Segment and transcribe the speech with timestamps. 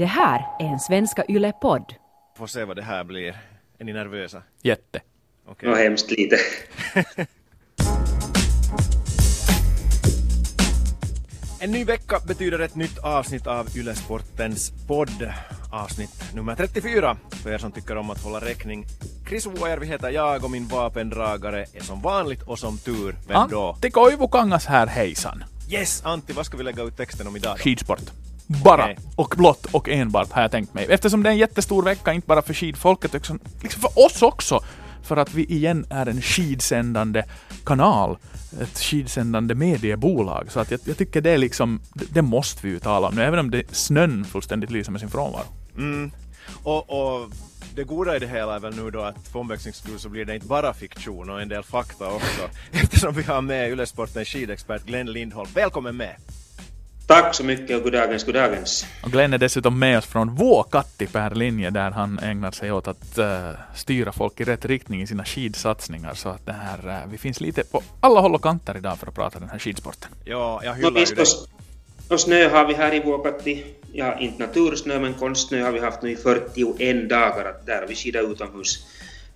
[0.00, 1.94] Det här är en Svenska Yle-podd.
[2.36, 3.36] Får se vad det här blir.
[3.78, 4.42] Är ni nervösa?
[4.62, 5.00] Jätte.
[5.48, 5.68] Okej.
[5.68, 6.36] Nå hemskt lite.
[11.62, 15.32] En ny vecka betyder ett nytt avsnitt av Ylesportens podd.
[15.72, 18.86] Avsnitt nummer 34 för er som tycker om att hålla räkning.
[19.28, 23.70] Chris Vuojärvi heter jag och min vapendragare är som vanligt och som tur, vem då?
[23.70, 25.44] Antti Koivukangas här, hejsan.
[25.70, 27.62] Yes, Antti, vad ska vi lägga ut texten om idag då?
[27.62, 28.10] Skidsport.
[28.50, 28.98] Bara Okej.
[29.16, 30.86] och blott och enbart har jag tänkt mig.
[30.90, 34.60] Eftersom det är en jättestor vecka, inte bara för skidfolket, utan liksom för oss också.
[35.02, 37.24] För att vi igen är en skidsändande
[37.64, 38.18] kanal.
[38.60, 40.46] Ett skidsändande mediebolag.
[40.52, 43.14] Så att jag, jag tycker det är liksom, det, det måste vi ju tala om
[43.14, 45.44] nu, även om det, snön fullständigt lyser med sin frånvaro.
[45.76, 46.10] Mm.
[46.62, 47.30] Och, och
[47.74, 50.24] det goda i det hela är väl nu då att för omväxlings skull så blir
[50.24, 52.42] det inte bara fiktion och en del fakta också.
[52.72, 55.48] Eftersom vi har med Ylesportens skidexpert Glenn Lindholm.
[55.54, 56.16] Välkommen med!
[57.10, 58.86] Tack så mycket och goddagens, goddagens.
[59.02, 62.88] Och Glenn är dessutom med oss från Vuokatti per linje där han ägnar sig åt
[62.88, 66.14] att eh, styra folk i rätt riktning i sina skidsatsningar.
[66.14, 69.06] Så att det här, eh, vi finns lite på alla håll och kanter idag för
[69.06, 70.10] att prata den här skidsporten.
[70.24, 71.24] Ja, jag hyllar ju visst, dig.
[72.08, 73.64] och, och snö har vi här i Vuokatti.
[73.92, 77.44] Ja, inte natursnö, men konstsnö har vi haft nu i 41 dagar.
[77.44, 78.86] Att där har vi skidat utomhus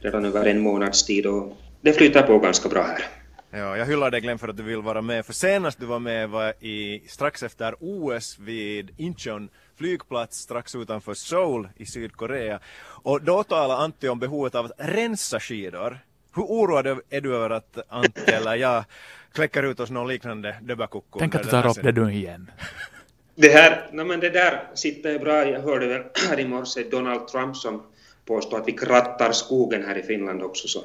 [0.00, 3.23] redan över en månads tid och det flyter på ganska bra här.
[3.56, 5.26] Ja, jag hyllar dig Glenn för att du vill vara med.
[5.26, 11.14] För senast du var med var i, strax efter OS vid Incheon flygplats strax utanför
[11.14, 12.60] Seoul i Sydkorea.
[12.86, 15.98] Och då talade Antti om behovet av att rensa skidor.
[16.36, 18.84] Hur oroad är du över att Antti eller jag
[19.32, 21.18] kläcker ut oss någon liknande döbakukko?
[21.18, 22.50] Tänk att du tar upp det du igen.
[23.34, 25.48] Det här, no, men det där sitter bra.
[25.48, 27.82] Jag hörde väl här i morse Donald Trump som
[28.24, 30.68] påstår att vi krattar skogen här i Finland också.
[30.68, 30.84] Så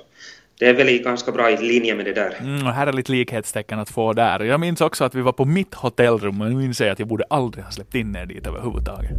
[0.60, 2.38] det är väl i ganska bra i linje med det där.
[2.40, 4.40] Mm, och lite likhetstecken att få där.
[4.40, 7.08] Jag minns också att vi var på mitt hotellrum och nu inser jag att jag
[7.08, 9.12] borde aldrig ha släppt in er dit överhuvudtaget.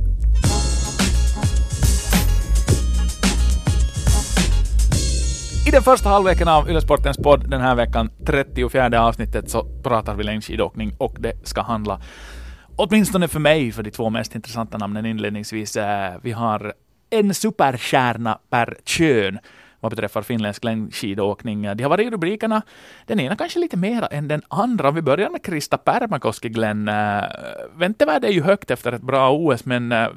[5.69, 10.25] I den första halvleken av Ylesportens podd den här veckan, 34 avsnittet, så pratar vi
[10.25, 12.01] längdskidåkning och det ska handla,
[12.77, 15.77] åtminstone för mig, för de två mest intressanta namnen inledningsvis.
[15.77, 16.73] Eh, vi har
[17.11, 19.39] en superstjärna per kön
[19.81, 21.67] vad beträffar finländsk längdskidåkning.
[21.67, 22.63] Eh, de har varit i rubrikerna,
[23.07, 24.89] den ena kanske lite mera än den andra.
[24.89, 26.89] Om vi börjar med Krista Pärmäkoski, Glenn.
[26.89, 27.23] Eh,
[27.77, 30.09] väntevärde är ju högt efter ett bra OS, men eh,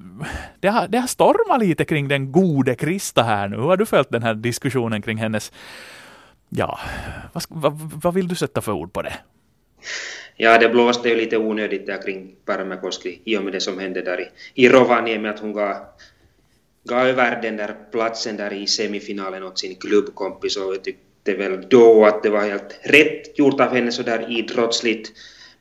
[0.59, 3.56] det, har, det har stormat lite kring den gode Krista här nu.
[3.56, 5.52] Hur har du följt den här diskussionen kring hennes
[6.56, 6.79] Ja,
[7.34, 7.73] vad, vad,
[8.03, 9.13] vad vill du sätta för ord på det?
[10.35, 14.02] Ja, det blåste ju lite onödigt där kring Pärmäkoski i och med det som hände
[14.02, 15.75] där i, i Rovaniemi att hon gav,
[16.84, 21.68] gav över den där platsen där i semifinalen åt sin klubbkompis och jag tyckte väl
[21.70, 25.12] då att det var helt rätt gjort av henne sådär idrottsligt.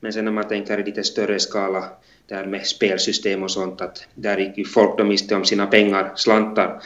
[0.01, 1.89] Men sen när man tänker i lite större skala
[2.27, 6.13] där med spelsystem och sånt att där gick ju folk då miste om sina pengar,
[6.17, 6.83] slantar.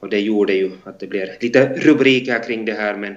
[0.00, 3.12] Och det gjorde ju att det blev lite rubriker kring det här men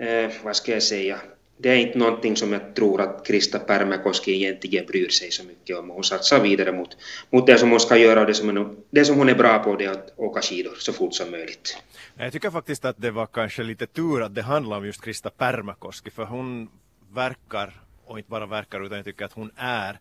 [0.00, 1.18] eh, vad ska jag säga,
[1.58, 5.78] det är inte någonting som jag tror att Krista Pärmäkoski egentligen bryr sig så mycket
[5.78, 5.90] om.
[5.90, 6.96] Hon satsar vidare mot,
[7.30, 9.58] mot det som hon ska göra och det som, hon, det som hon är bra
[9.58, 11.78] på det är att åka skidor så fort som möjligt.
[12.18, 15.30] Jag tycker faktiskt att det var kanske lite tur att det handlar om just Krista
[15.30, 16.68] Pärmäkoski för hon
[17.14, 19.98] verkar, och inte bara verkar utan jag tycker att hon är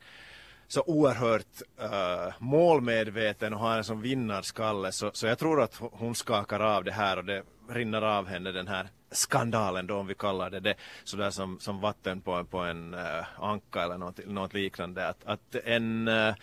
[0.68, 6.16] så oerhört uh, målmedveten och har en sån vinnarskalle så, så jag tror att hon
[6.16, 10.16] skakar av det här och det rinner av henne den här skandalen då om vi
[10.16, 14.26] kallar det det sådär som, som vatten på en, på en uh, anka eller något,
[14.26, 16.34] något liknande att, att en uh,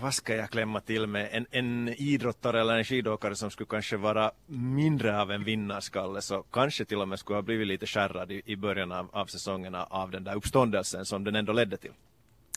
[0.00, 3.96] vad ska jag klämma till med, en, en idrottare eller en skidåkare som skulle kanske
[3.96, 8.32] vara mindre av en vinnarskalle så kanske till och med skulle ha blivit lite skärrad
[8.32, 11.92] i, i början av, av säsongerna av den där uppståndelsen som den ändå ledde till.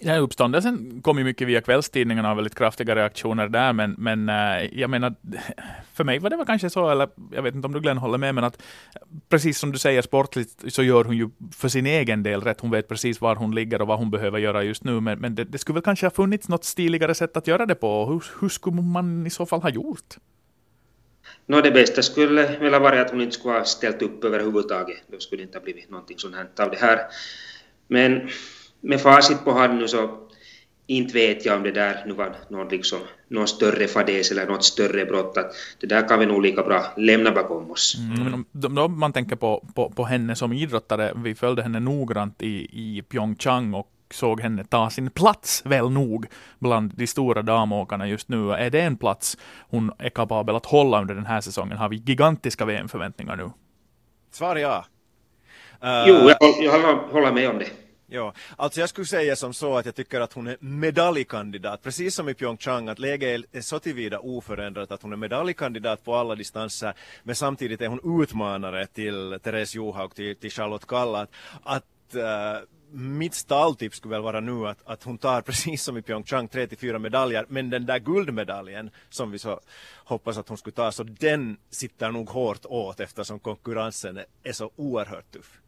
[0.01, 4.79] Ja, uppståndelsen kom ju mycket via kvällstidningarna och väldigt kraftiga reaktioner där, men, men eh,
[4.79, 5.15] jag menar,
[5.93, 8.17] för mig var det väl kanske så, eller jag vet inte om du Glenn håller
[8.17, 8.61] med, men att
[9.29, 12.61] precis som du säger sportligt så gör hon ju för sin egen del rätt.
[12.61, 15.35] Hon vet precis var hon ligger och vad hon behöver göra just nu, men, men
[15.35, 18.05] det, det skulle väl kanske ha funnits något stiligare sätt att göra det på.
[18.05, 20.15] Hur, hur skulle man i så fall ha gjort?
[21.45, 24.97] No, det bästa skulle väl ha varit att hon inte skulle ha ställt upp överhuvudtaget.
[25.07, 26.99] Då skulle det inte ha blivit någonting sånt här av det här.
[27.87, 28.29] Men
[28.81, 30.09] med facit på hand nu så
[30.87, 34.63] inte vet jag om det där nu var någon, liksom, någon större fadäs eller något
[34.63, 35.37] större brott.
[35.37, 37.97] Att det där kan vi nog lika bra lämna bakom oss.
[37.99, 38.23] Mm.
[38.23, 38.33] Men
[38.65, 42.67] om, om man tänker på, på, på henne som idrottare, vi följde henne noggrant i,
[42.71, 46.25] i Pyeongchang och såg henne ta sin plats väl nog
[46.59, 48.51] bland de stora damåkarna just nu.
[48.51, 49.37] Är det en plats
[49.69, 51.77] hon är kapabel att hålla under den här säsongen?
[51.77, 53.49] Har vi gigantiska VM-förväntningar nu?
[54.31, 54.85] Svar ja.
[55.83, 57.65] Uh, Jo, jag, håll- jag håller- håller med om det.
[58.11, 62.15] Ja, alltså jag skulle säga som så att jag tycker att hon är medaljkandidat, precis
[62.15, 66.35] som i Pyeongchang, att läget är så tillvida oförändrat att hon är medaljkandidat på alla
[66.35, 71.29] distanser, men samtidigt är hon utmanare till Therese Johaug, till, till Charlotte Kalla, att,
[71.63, 76.01] att uh, mitt stalltips skulle väl vara nu att, att hon tar precis som i
[76.01, 79.59] Pyeongchang 34 medaljer, men den där guldmedaljen som vi så
[80.03, 84.71] hoppas att hon skulle ta, så den sitter nog hårt åt eftersom konkurrensen är så
[84.75, 85.59] oerhört tuff.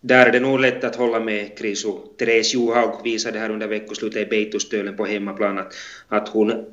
[0.00, 1.92] Där är det nog lätt att hålla med Krisu.
[2.18, 5.74] Therese Johaug visade här under veckoslutet i Beitustölen på hemmaplan att,
[6.08, 6.64] att hon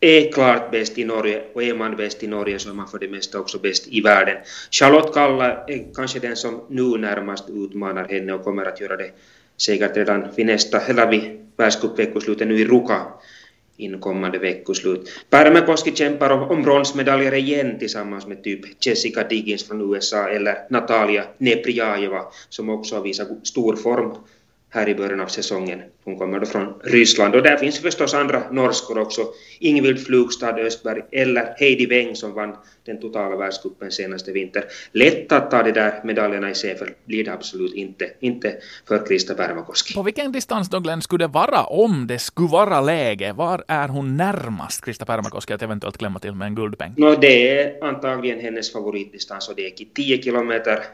[0.00, 2.98] är klart bäst i Norge och är man bäst i Norge så är man för
[2.98, 4.36] det mesta också bäst i världen.
[4.70, 9.10] Charlotte Kalla är kanske den som nu närmast utmanar henne och kommer att göra det
[9.56, 13.02] säkert redan vid nästa, eller vid världscupveckoslutet nu i Ruka
[13.84, 15.08] inkommande veckoslut.
[15.30, 22.22] Pärmäkoski kämpar om, bronsmedaljer igen tillsammans med typ Jessica Diggins från USA eller Natalia Neprjajeva
[22.48, 24.14] som också har visat stor form
[24.74, 25.82] här i början av säsongen.
[26.04, 29.26] Hon kommer då från Ryssland och där finns förstås andra norskor också.
[29.58, 34.64] Ingvild Flugstad Östberg eller Heidi Weng som vann den totala världscupen senaste vinter.
[34.92, 38.54] Lätt att ta de där medaljerna i Seefeld blir det absolut inte, inte
[38.88, 39.94] för Krista Pärmäkoski.
[39.94, 43.32] På vilken distans då Glenn skulle det vara om det skulle vara läge?
[43.32, 46.94] Var är hon närmast Krista Pärmäkoski att eventuellt klämma till med en guldpeng?
[46.96, 50.84] No, det är antagligen hennes favoritdistans och det är 10 kilometer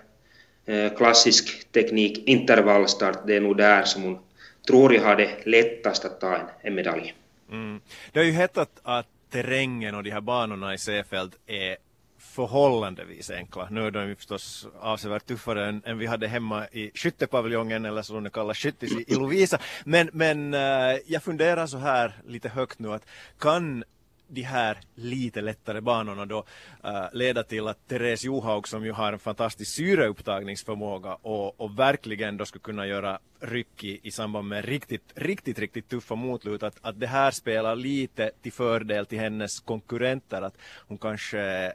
[0.69, 4.19] Eh, klassisk teknik, intervallstart, det är nog där som hon
[4.67, 7.15] tror jag har det lättast att ta en, en medalj.
[7.51, 7.81] Mm.
[8.13, 11.77] Det har ju hetat att terrängen och de här banorna i Seefeld är
[12.19, 13.69] förhållandevis enkla.
[13.71, 18.03] Nu är de ju förstås avsevärt tuffare än, än vi hade hemma i skyttepaviljongen eller
[18.03, 19.59] som det kallas skyttis i, Lovisa.
[19.85, 23.07] Men, men eh, jag funderar så här lite högt nu att
[23.39, 23.85] kan
[24.29, 26.45] de här lite lättare banorna då
[26.85, 31.79] eh, uh, leda till att Therese Johaug som ju har en fantastisk syreupptagningsförmåga och, och
[31.79, 36.63] verkligen då skulle kunna göra ryck i, i samband med riktigt, riktigt, riktigt tuffa motlut
[36.63, 40.59] att, att det här spelar lite till fördel till hennes konkurrenter att
[40.89, 41.73] hon kanske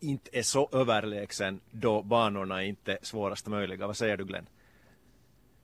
[0.00, 3.86] inte är så överlägsen då banorna inte är svårast möjliga.
[3.86, 4.46] Vad säger du Glenn?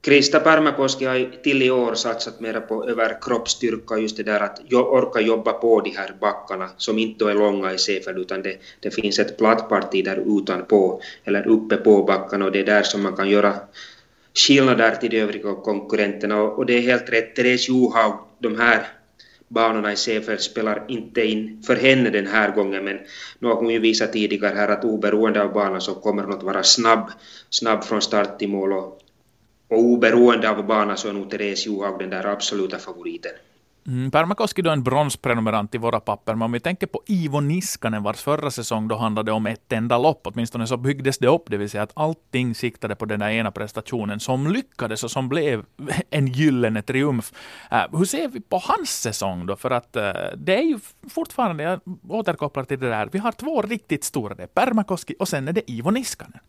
[0.01, 5.21] Krista Pärmäkoski har till i år satsat mera på överkroppsstyrka, just det där att orka
[5.21, 9.19] jobba på de här backarna som inte är långa i Seefeld utan det, det finns
[9.19, 13.29] ett plattparti där utanpå eller uppe på backarna och det är där som man kan
[13.29, 13.53] göra
[14.33, 16.41] skillnader till de övriga konkurrenterna.
[16.41, 18.87] Och, och det är helt rätt, Therese Johaug, de här
[19.47, 22.99] banorna i Seefeld spelar inte in för henne den här gången men
[23.39, 26.43] nu har hon ju visat tidigare här att oberoende av banan så kommer hon att
[26.43, 27.11] vara snabb,
[27.49, 28.99] snabb från start till mål och
[29.69, 33.31] och oberoende av bana så är nog Therese Johaug den där absoluta favoriten.
[33.87, 38.03] Mm, Pärmäkoski då en bronsprenumerant i våra papper, men om vi tänker på Ivo Niskanen,
[38.03, 41.57] vars förra säsong då handlade om ett enda lopp, åtminstone så byggdes det upp, det
[41.57, 45.65] vill säga att allting siktade på den där ena prestationen som lyckades och som blev
[46.09, 47.31] en gyllene triumf.
[47.71, 49.55] Uh, hur ser vi på hans säsong då?
[49.55, 50.03] För att uh,
[50.37, 50.79] det är ju
[51.09, 51.79] fortfarande, jag
[52.09, 55.53] återkopplar till det där, vi har två riktigt stora, det är Pärmäkoski och sen är
[55.53, 56.39] det Ivo Niskanen.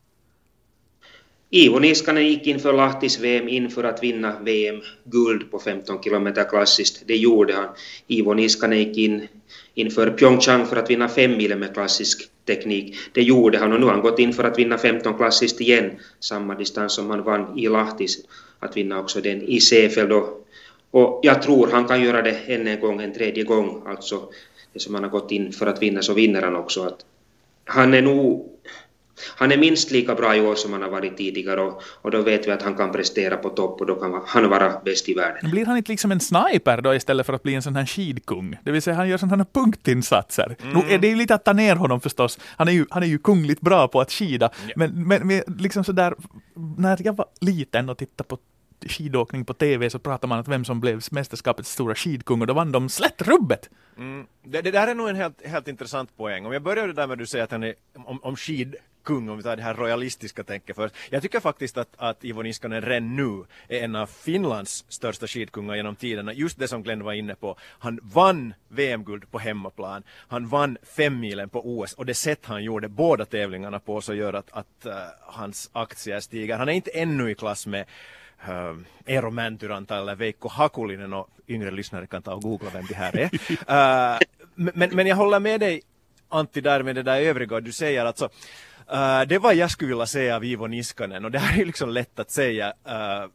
[1.52, 7.02] Ivo Niskanen gick inför Lahtis VM inför att vinna VM-guld på 15 kilometer klassiskt.
[7.06, 7.68] Det gjorde han.
[8.06, 9.28] Ivo Niskanen gick in
[9.74, 12.96] inför Pyeongchang för att vinna fem mil med klassisk teknik.
[13.12, 15.90] Det gjorde han och nu har han gått in för att vinna 15 klassiskt igen,
[16.20, 18.18] samma distans som han vann i Lahtis,
[18.58, 20.12] att vinna också den i Seefeld.
[20.12, 20.46] Och,
[20.90, 24.28] och jag tror han kan göra det än en gång, en tredje gång, alltså
[24.72, 26.82] det som han har gått in för att vinna så vinner han också.
[26.82, 27.04] Att
[27.64, 28.50] han är nog
[29.36, 32.22] han är minst lika bra i år som han har varit tidigare och, och då
[32.22, 35.14] vet vi att han kan prestera på topp och då kan han vara bäst i
[35.14, 35.50] världen.
[35.50, 38.56] Blir han inte liksom en sniper då istället för att bli en sån här skidkung?
[38.64, 40.56] Det vill säga han gör sådana här punktinsatser.
[40.62, 40.78] Mm.
[40.78, 42.38] Nu är det ju lite att ta ner honom förstås.
[42.56, 44.50] Han är ju, han är ju kungligt bra på att skida.
[44.66, 44.72] Yeah.
[44.76, 46.14] Men, men, men liksom sådär,
[46.78, 48.38] när jag var liten och tittade på
[48.88, 52.54] skidåkning på TV så pratar man om vem som blev mästerskapets stora skidkung och då
[52.54, 53.70] vann de slättrubbet.
[53.98, 54.26] Mm.
[54.44, 56.46] Det, det, där är nog en helt, helt intressant poäng.
[56.46, 58.76] Om jag börjar det där med att du säger att han är om, om skid
[59.02, 60.94] kung om vi tar det här royalistiska tänket först.
[61.10, 65.76] Jag tycker faktiskt att, att Ivo Niskanen redan nu är en av Finlands största skidkungar
[65.76, 66.32] genom tiderna.
[66.32, 67.56] Just det som Glenn var inne på.
[67.78, 70.02] Han vann VM-guld på hemmaplan.
[70.28, 74.32] Han vann femmilen på OS och det sätt han gjorde båda tävlingarna på så gör
[74.32, 76.58] att, att uh, hans aktier stiger.
[76.58, 77.84] Han är inte ännu i klass med
[78.48, 82.94] uh, Eero Mäntyranta eller Veikko Hakulinen och yngre lyssnare kan ta och googla vem det
[82.94, 83.30] här är.
[83.70, 84.18] Uh,
[84.54, 85.82] men, men jag håller med dig
[86.30, 88.28] Antti där med det där övriga du säger alltså
[88.92, 91.88] Uh, det var jag skulle vilja säga av Ivo Niskanen och det här är liksom
[91.88, 93.26] lätt att säga uh,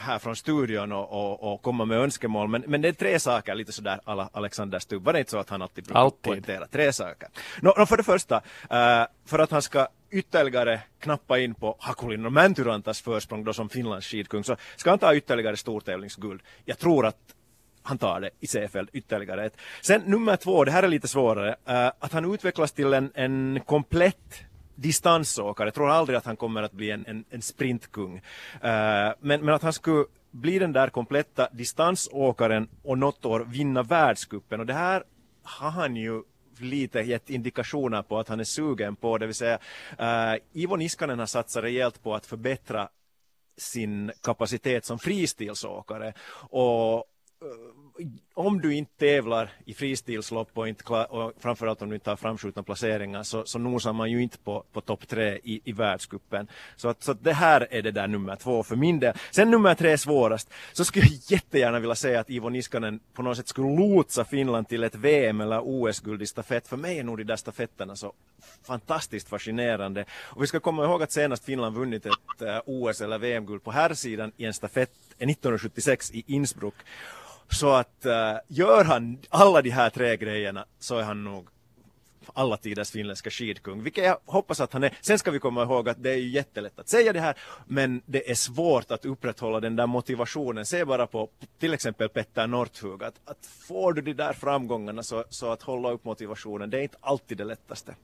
[0.00, 2.48] här från studion och, och, och komma med önskemål.
[2.48, 5.04] Men, men det är tre saker, lite sådär alla Alexander Stubb.
[5.04, 6.22] Var det inte så att han alltid brukar Alltid.
[6.22, 7.28] poängtera tre saker?
[7.60, 8.36] Nå, nå, för det första,
[8.70, 13.68] eh, för att han ska ytterligare knappa in på Hakulin och Mäntyrantas försprång då som
[13.68, 16.40] Finlands skidkung så ska han ta ytterligare stortävlingsguld.
[16.64, 17.16] Jag tror att
[17.82, 19.56] han tar det i Seefeld ytterligare ett.
[19.80, 23.60] Sen nummer två, det här är lite svårare, eh, att han utvecklas till en, en
[23.66, 24.47] komplett
[24.78, 25.66] distansåkare.
[25.66, 28.16] Jag tror aldrig att han kommer att bli en, en, en sprintkung.
[28.16, 28.20] Uh,
[29.20, 34.60] men, men att han skulle bli den där kompletta distansåkaren och något år vinna världscupen.
[34.60, 35.04] Och det här
[35.42, 36.22] har han ju
[36.58, 39.18] lite gett indikationer på att han är sugen på.
[39.18, 39.58] Det vill säga,
[40.00, 42.88] uh, Ivo Niskanen har satsat rejält på att förbättra
[43.56, 46.12] sin kapacitet som fristilsåkare.
[46.50, 47.04] Och uh,
[48.34, 52.16] om du inte tävlar i fristilslopp och, inte klar, och framförallt om du inte har
[52.16, 56.48] framskjutna placeringar så, så nosar man ju inte på, på topp tre i, i världscupen.
[56.76, 59.14] Så, att, så att det här är det där nummer två för min del.
[59.30, 60.50] Sen nummer tre är svårast.
[60.72, 64.68] Så skulle jag jättegärna vilja säga att Ivo Niskanen på något sätt skulle lotsa Finland
[64.68, 66.68] till ett VM eller OS-guld i stafett.
[66.68, 68.12] För mig är nog de där stafetterna så
[68.62, 70.04] fantastiskt fascinerande.
[70.12, 73.70] Och vi ska komma ihåg att senast Finland vunnit ett eh, OS eller VM-guld på
[73.70, 76.74] här sidan i en stafett eh, är 1976 i Innsbruck.
[77.50, 78.12] Så att uh,
[78.48, 81.48] gör han alla de här tre grejerna så är han nog
[82.34, 84.98] alla tiders finländska skidkung, vilket jag hoppas att han är.
[85.00, 88.02] Sen ska vi komma ihåg att det är ju jättelätt att säga det här, men
[88.06, 90.66] det är svårt att upprätthålla den där motivationen.
[90.66, 91.28] Se bara på
[91.58, 95.90] till exempel Petter Northug, att, att får du de där framgångarna så, så att hålla
[95.90, 97.94] upp motivationen, det är inte alltid det lättaste.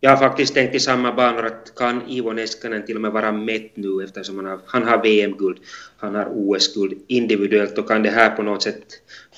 [0.00, 3.32] Jag har faktiskt tänkt i samma banor att kan Ivo Neskanen till och med vara
[3.32, 5.58] mätt nu eftersom han har, han har VM-guld,
[5.96, 8.84] han har OS-guld individuellt och kan det här på något sätt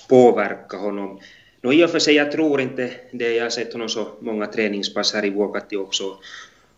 [0.08, 1.20] påverka honom.
[1.62, 3.34] Nå, I och för sig, jag tror inte det.
[3.34, 6.04] Jag har sett honom så många träningspass här i Vuokatti också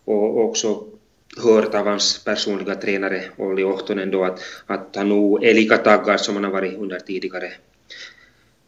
[0.05, 0.83] och också
[1.43, 6.21] hört av hans personliga tränare Olli Ohtonen då att, att han nog är lika taggad
[6.21, 7.51] som han har varit under tidigare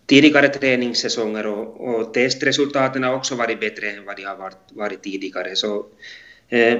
[0.05, 5.03] tidigare träningssäsonger och, och testresultaten har också varit bättre än vad de har varit, varit
[5.03, 5.55] tidigare.
[5.55, 5.85] Så,
[6.49, 6.77] eh,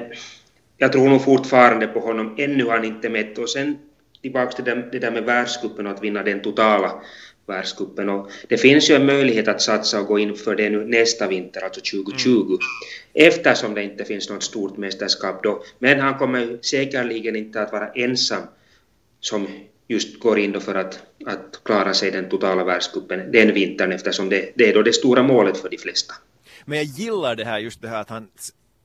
[0.77, 2.35] jag tror nog fortfarande på honom.
[2.37, 3.37] Ännu har han inte mätt.
[3.37, 3.77] Och sen
[4.21, 7.01] tillbaka till det, det där med världscupen och att vinna den totala
[7.45, 8.09] världscupen.
[8.09, 11.27] Och det finns ju en möjlighet att satsa och gå in för det nu nästa
[11.27, 12.57] vinter, alltså 2020, mm.
[13.13, 15.63] eftersom det inte finns något stort mästerskap då.
[15.79, 18.43] Men han kommer säkerligen inte att vara ensam
[19.19, 19.47] som
[19.93, 24.29] just går in då för att, att klara sig den totala världscupen den vintern eftersom
[24.29, 26.13] det, det är då det stora målet för de flesta.
[26.65, 28.27] Men jag gillar det här just det här att han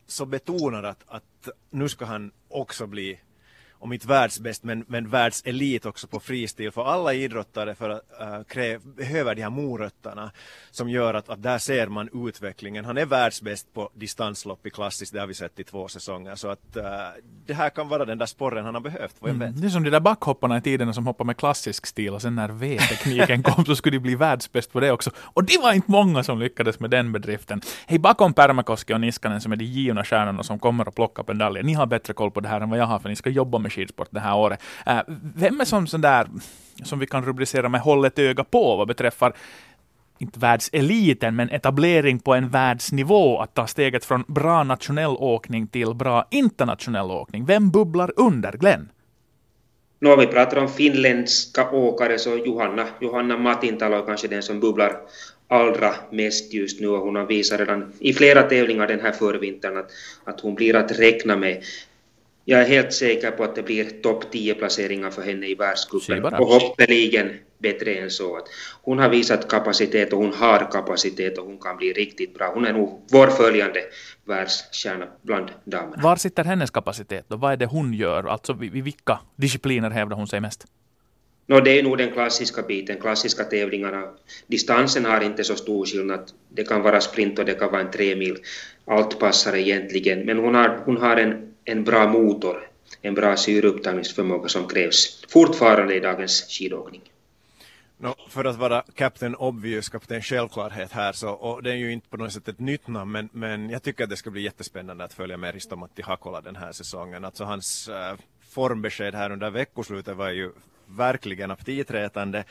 [0.07, 3.19] så betonar att, att nu ska han också bli
[3.79, 6.71] om inte världsbäst men, men världselit också på fristil.
[6.71, 10.31] För alla idrottare för, uh, kräv, behöver de här morötterna
[10.71, 12.85] som gör att, att där ser man utvecklingen.
[12.85, 16.35] Han är världsbäst på distanslopp i klassiskt, det har vi sett i två säsonger.
[16.35, 16.83] Så att uh,
[17.45, 19.61] det här kan vara den där sporren han har behövt, vad jag Mm.
[19.61, 22.35] Det är som de där backhopparna i tiden som hoppar med klassisk stil och sen
[22.35, 25.11] när V-tekniken kom så skulle de bli världsbäst på det också.
[25.17, 27.61] Och det var inte många som lyckades med den bedriften.
[27.87, 31.63] Hej, bakom Pärmäkoski och Niskanen som är de givna stjärnorna som kommer att plocka medaljer.
[31.63, 33.57] Ni har bättre koll på det här än vad jag har för ni ska jobba
[33.57, 34.61] med skidsport det här året.
[34.85, 34.99] Äh,
[35.35, 36.27] vem är som sån där,
[36.83, 39.33] som vi kan rubricera med hållet öga på vad beträffar
[40.19, 45.93] inte världseliten, men etablering på en världsnivå, att ta steget från bra nationell åkning till
[45.93, 47.45] bra internationell åkning.
[47.45, 48.89] Vem bubblar under, Glenn?
[50.01, 54.97] Nå, vi pratar om finländska åkare så Johanna, Johanna Matintalo är kanske den som bubblar
[55.47, 59.77] allra mest just nu och hon har visat redan i flera tävlingar den här förvintern
[59.77, 59.91] att,
[60.23, 61.63] att hon blir att räkna med.
[62.45, 66.25] Jag är helt säker på att det blir topp 10 placeringar för henne i världscupen
[66.25, 68.37] och hoppeligen bättre än så.
[68.37, 68.47] Att
[68.81, 72.51] hon har visat kapacitet och hon har kapacitet och hon kan bli riktigt bra.
[72.53, 73.79] Hon är nog vår följande
[74.25, 76.03] världsstjärna bland damerna.
[76.03, 77.35] Var sitter hennes kapacitet då?
[77.35, 78.23] Vad är det hon gör?
[78.23, 80.65] Alltså i vilka discipliner hävdar hon sig mest?
[81.49, 84.03] Nå, det är nog den klassiska biten, klassiska tävlingarna.
[84.47, 86.31] Distansen har inte så stor skillnad.
[86.49, 88.37] Det kan vara sprint och det kan vara en tre mil.
[88.85, 92.69] Allt passar egentligen, men hon har, hon har en, en bra motor,
[93.01, 97.01] en bra syreupptagningsförmåga som krävs fortfarande i dagens skidåkning.
[97.97, 102.09] No, för att vara Captain Obvious, Kapten Självklarhet här, så, och det är ju inte
[102.09, 105.03] på något sätt ett nytt namn, men, men jag tycker att det ska bli jättespännande
[105.03, 107.25] att följa med Risto-Matti Hakola den här säsongen.
[107.25, 108.17] Alltså hans äh,
[108.49, 110.51] formbesked här under veckoslutet var ju
[110.85, 112.43] verkligen aptitretande.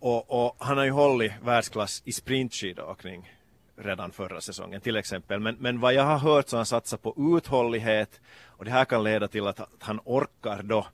[0.00, 3.39] Och, och han har ju hållit världsklass i sprintskidåkning
[3.84, 5.40] redan förra säsongen till exempel.
[5.40, 8.84] Men, men vad jag har hört så har han satsat på uthållighet och det här
[8.84, 10.86] kan leda till att, att han orkar då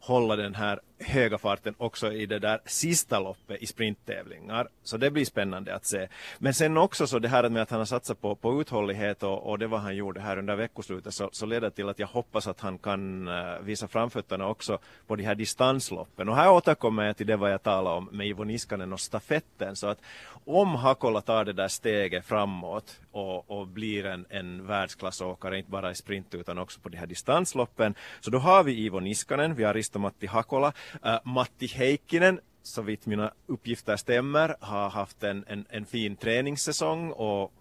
[0.00, 4.68] hålla den här höga farten också i det där sista loppet i sprinttävlingar.
[4.82, 6.08] Så det blir spännande att se.
[6.38, 9.50] Men sen också så det här med att han har satsat på, på uthållighet och,
[9.50, 12.46] och det vad han gjorde här under veckoslutet så, så leder till att jag hoppas
[12.46, 16.28] att han kan eh, visa framfötterna också på de här distansloppen.
[16.28, 19.76] Och här återkommer jag till det vad jag talade om med Ivo Niskanen och stafetten.
[19.76, 19.98] Så att
[20.44, 25.90] om Hakola tar det där steget framåt och, och blir en, en världsklassåkare, inte bara
[25.90, 29.64] i sprint utan också på de här distansloppen, så då har vi Ivo Niskanen, vi
[29.64, 30.72] har Risto-Matti Hakola,
[31.06, 37.10] uh, Matti Heikkinen så vitt mina uppgifter stämmer, har haft en, en, en fin träningssäsong
[37.12, 37.52] och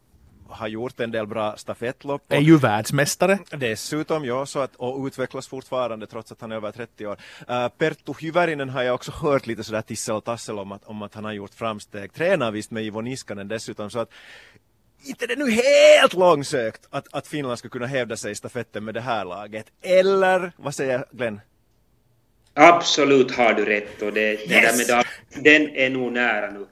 [0.51, 2.33] har gjort en del bra stafettlopp.
[2.33, 3.39] Är ju världsmästare.
[3.51, 7.17] Dessutom, ja, så att, och utvecklas fortfarande trots att han är över 30 år.
[7.49, 11.01] Uh, Perttu Hyvärinen har jag också hört lite sådär tissel och tassel om att, om
[11.01, 12.13] att han har gjort framsteg.
[12.13, 14.09] Tränar visst med Ivo Niskanen dessutom, så att
[15.03, 18.93] inte det nu helt långsökt att, att Finland ska kunna hävda sig i stafetten med
[18.93, 19.65] det här laget.
[19.81, 21.41] Eller, vad säger Glenn?
[22.53, 24.47] Absolut har du rätt och det, yes!
[24.47, 26.65] det där medalj, den är nog nära nu.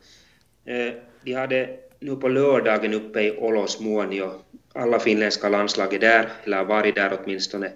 [0.74, 0.94] Eh,
[1.24, 1.70] de hade
[2.00, 4.32] nu på lördagen uppe i Olosmuonio,
[4.74, 7.72] alla finländska landslag är där, eller har varit där åtminstone.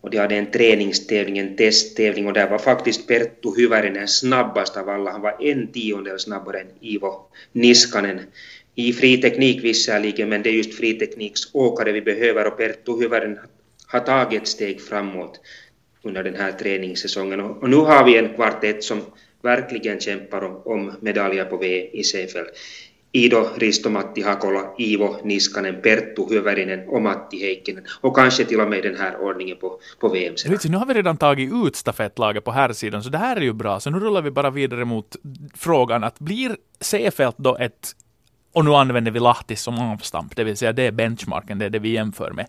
[0.00, 4.88] Och de hade en träningstävling, en testtävling och där var faktiskt Perttu Hyvärinen snabbast av
[4.88, 5.10] alla.
[5.10, 8.20] Han var en tiondel snabbare än Ivo Niskanen
[8.74, 13.38] i fri teknik visserligen, men det är just fritekniksåkare vi behöver och Perttu Hyvärinen
[13.86, 15.40] har tagit ett steg framåt
[16.06, 17.40] under den här träningssäsongen.
[17.40, 19.00] Och, och nu har vi en kvartett som
[19.42, 22.48] verkligen kämpar om, om medaljer på V i Seefeld.
[23.12, 27.84] Ido Risto Matti Hakola, Ivo Niskanen, Perttu Hyvärinen och Matti Heikkinen.
[28.00, 30.34] Och kanske till och med den här ordningen på, på VM.
[30.48, 33.40] Vet nu har vi redan tagit ut stafettlaget på här sidan så det här är
[33.40, 33.80] ju bra.
[33.80, 35.16] Så nu rullar vi bara vidare mot
[35.54, 37.92] frågan att blir Seefeld då ett
[38.52, 41.70] och nu använder vi Lahtis som avstamp, det vill säga det är benchmarken, det är
[41.70, 42.46] det vi jämför med.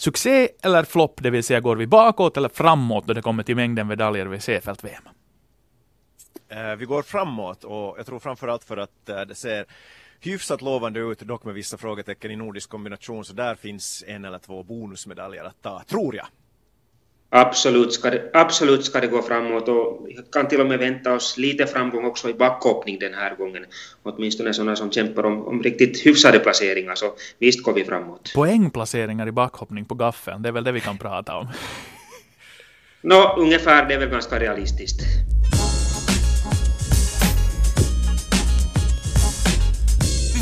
[0.00, 3.56] Succé eller flopp, det vill säga går vi bakåt eller framåt då det kommer till
[3.56, 5.02] mängden medaljer vid Seefeld-VM?
[6.48, 9.66] Eh, vi går framåt och jag tror framförallt för att eh, det ser
[10.20, 14.38] hyfsat lovande ut, dock med vissa frågetecken i nordisk kombination, så där finns en eller
[14.38, 16.26] två bonusmedaljer att ta, tror jag.
[17.30, 21.36] Absolut ska, det, absolut ska det gå framåt och kan till och med vänta oss
[21.38, 23.64] lite framgång också i backhoppning den här gången.
[24.02, 28.32] Åtminstone sådana som kämpar om, om riktigt hyfsade placeringar, så visst går vi framåt.
[28.34, 31.48] Poängplaceringar i backhoppning på gaffeln, det är väl det vi kan prata om?
[33.02, 35.00] Nå, ungefär, det är väl ganska realistiskt.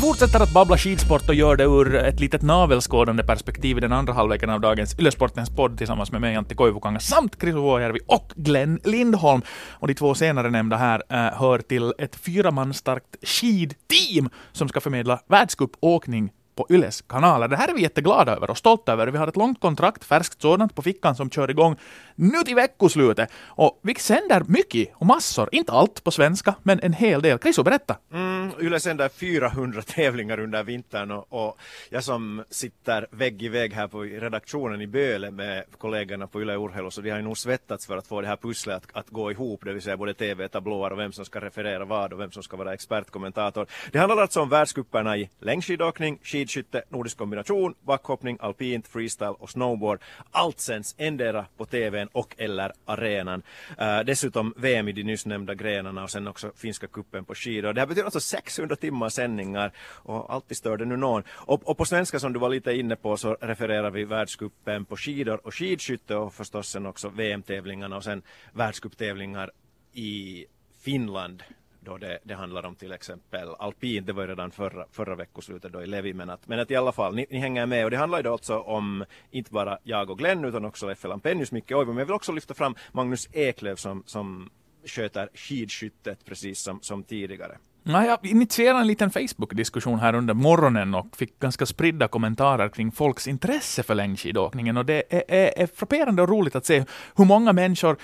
[0.07, 4.13] Fortsätter att babbla skidsport och gör det ur ett litet navelskådande perspektiv i den andra
[4.13, 8.79] halvleken av dagens Yllesportens podd tillsammans med mig, Antti Koivukanga, samt Chris Vuojärvi och Glenn
[8.83, 9.41] Lindholm.
[9.71, 14.69] Och de två senare nämnda här äh, hör till ett fyra man starkt skidteam som
[14.69, 17.47] ska förmedla världscupåkning på Yles kanaler.
[17.47, 19.07] Det här är vi jätteglada över och stolta över.
[19.07, 21.75] Vi har ett långt kontrakt, färskt sådant, på fickan som kör igång
[22.15, 23.29] nu till veckoslutet.
[23.45, 27.37] Och vi sänder mycket och massor, inte allt på svenska, men en hel del.
[27.37, 27.97] Kriso, berätta!
[28.13, 33.73] Mm, Yle sänder 400 tävlingar under vintern och, och, jag som sitter vägg i vägg
[33.73, 37.37] här på redaktionen i Böle med kollegorna på Yle Urheilu, så vi har ju nog
[37.37, 40.13] svettats för att få det här pusslet att, att gå ihop, det vill säga både
[40.13, 43.67] tv-tablåer och vem som ska referera vad och vem som ska vara expertkommentator.
[43.91, 50.01] Det handlar alltså om världscuperna i längdskidåkning, skidskytte, nordisk kombination, backhoppning, alpint, freestyle och snowboard.
[50.31, 53.43] Allt sänds endera på tvn och eller arenan.
[53.81, 57.73] Uh, dessutom VM i de nyss nämnda grenarna och sen också finska kuppen på skidor.
[57.73, 61.23] Det här betyder alltså 600 timmar sändningar och alltid stör det nu någon.
[61.29, 64.97] Och, och, på svenska som du var lite inne på så refererar vi världskuppen på
[64.97, 68.21] skidor och skidskytte och förstås sen också VM-tävlingarna och sen
[68.53, 69.51] världscuptävlingar
[69.93, 70.45] i
[70.79, 71.43] Finland
[71.87, 75.71] då det, det, handlar om till exempel alpint, det var ju redan förra, förra veckoslutet
[75.71, 77.85] då i Levi, men att, men att i alla fall, ni, ni hänger med.
[77.85, 81.07] Och det handlar ju då alltså om inte bara jag och Glenn utan också Leffe
[81.07, 84.49] Lampenius, Micke Oivo, men jag vill också lyfta fram Magnus Eklöf som, som
[84.85, 87.57] sköter skidskyttet precis som, som tidigare.
[87.89, 92.91] Ja, jag initierade en liten Facebook-diskussion här under morgonen och fick ganska spridda kommentarer kring
[92.91, 94.77] folks intresse för längdskidåkningen.
[94.77, 97.97] Och det är, är, är frapperande och roligt att se hur många människor,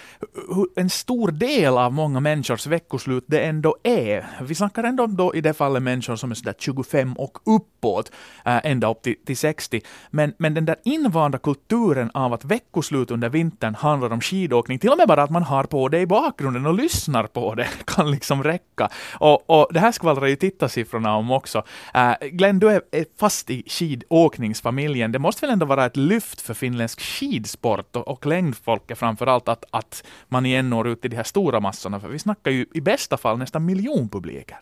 [0.56, 4.26] hur en stor del av många människors veckoslut det ändå är.
[4.42, 8.12] Vi snackar ändå då i det fallet människor som är sådär 25 och uppåt,
[8.46, 9.82] äh, ända upp till, till 60.
[10.10, 14.90] Men, men den där invanda kulturen av att veckoslut under vintern handlar om skidåkning, till
[14.90, 18.12] och med bara att man har på det i bakgrunden och lyssnar på det, kan
[18.12, 18.90] liksom räcka.
[19.14, 21.64] Och, och det här skvallrar ju tittarsiffrorna om också.
[21.96, 22.82] Uh, Glenn, du är,
[23.20, 25.12] fast i skidåkningsfamiljen.
[25.12, 29.50] Det måste väl ändå vara ett lyft för finländsk skidsport och, och längdfolket framför allt
[29.50, 32.66] att, att man igen når ut till de här stora massorna, för vi snackar ju
[32.74, 34.58] i bästa fall nästan miljonpubliker.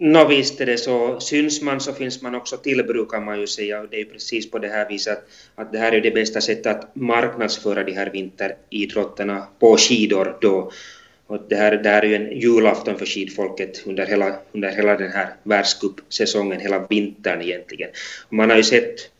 [0.00, 1.20] Nå visst är det så.
[1.20, 3.80] Syns man så finns man också till brukar man ju säga.
[3.80, 6.40] Och det är precis på det här viset att, att det här är det bästa
[6.40, 10.70] sättet att marknadsföra de här vinteridrotterna på skidor då.
[11.28, 14.96] Och det, här, det här är ju en julafton för skidfolket under hela, under hela
[14.96, 17.90] den här världscupsäsongen, hela vintern egentligen.
[18.28, 19.10] Och man har ju sett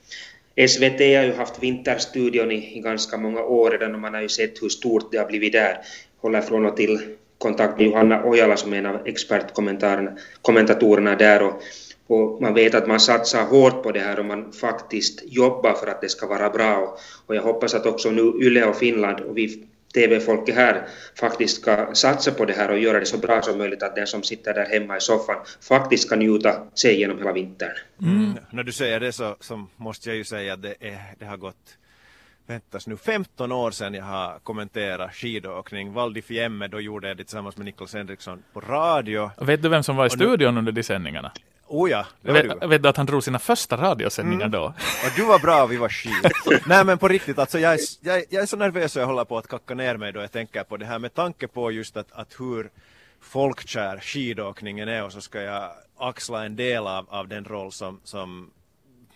[0.68, 4.28] SVT har ju haft Vinterstudion i, i ganska många år redan och man har ju
[4.28, 5.78] sett hur stort det har blivit där.
[6.20, 7.00] Håller från och till
[7.38, 11.62] kontakt med Johanna Ojala som är en av expertkommentatorerna där och,
[12.06, 15.86] och, man vet att man satsar hårt på det här och man faktiskt jobbar för
[15.86, 19.20] att det ska vara bra och, och jag hoppas att också nu Yle och Finland
[19.20, 23.42] och vi TV-folket här faktiskt ska satsa på det här och göra det så bra
[23.42, 27.18] som möjligt att den som sitter där hemma i soffan faktiskt ska njuta sig genom
[27.18, 27.72] hela vintern.
[28.02, 28.32] Mm.
[28.50, 31.36] När du säger det så, så måste jag ju säga att det, är, det har
[31.36, 31.78] gått
[32.48, 35.92] väntas nu 15 år sedan jag har kommenterat skidåkning.
[35.92, 39.30] Val di Fiemme, då gjorde jag det tillsammans med Niklas Henriksson på radio.
[39.40, 41.32] Vet du vem som var i studion nu, under de sändningarna?
[41.68, 42.66] Oh ja, det var vet, du.
[42.66, 44.50] vet du att han drog sina första radiosändningar mm.
[44.50, 44.64] då?
[45.04, 46.12] Och du var bra och vi var skit.
[46.66, 49.24] Nej men på riktigt, alltså jag är, jag, jag är så nervös och jag håller
[49.24, 51.96] på att kacka ner mig då jag tänker på det här med tanke på just
[51.96, 52.70] att, att hur
[53.20, 58.00] folkkär skidåkningen är och så ska jag axla en del av, av den roll som,
[58.04, 58.50] som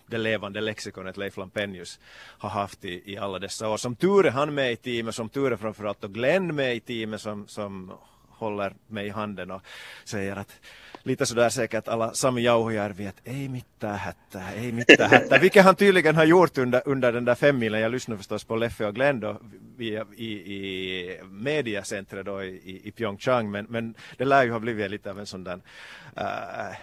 [0.07, 1.99] det levande lexikonet Leif Lampenius
[2.37, 3.77] har haft i, i alla dessa år.
[3.77, 6.79] Som tur är han med i teamet, som tur är framförallt och Glenn med i
[6.79, 7.91] teamet som, som
[8.29, 9.61] håller mig i handen och
[10.03, 10.51] säger att
[11.03, 15.41] lite sådär säkert alla Sami Jauhojärvi att ei mitään hättää, ei mitään hättää.
[15.41, 17.81] vilket han tydligen har gjort under, under den där femmilen.
[17.81, 19.39] Jag lyssnar förstås på Leffe och Glenn då
[19.77, 24.91] via, i, i mediacentret då i, i Pyeongchang, men, men det lär ju ha blivit
[24.91, 25.59] lite av en sån där
[26.17, 26.75] uh,